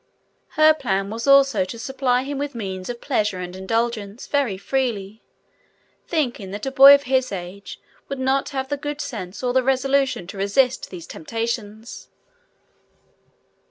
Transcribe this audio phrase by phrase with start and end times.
[0.57, 5.21] Her plan was also to supply him with means of pleasure and indulgence very freely,
[6.07, 9.61] thinking that a boy of his age would not have the good sense or the
[9.61, 12.09] resolution to resist these temptations.